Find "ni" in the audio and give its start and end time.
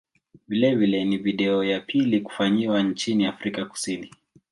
1.05-1.17